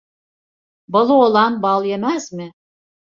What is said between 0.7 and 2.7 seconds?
Balı olan bal yemez mi?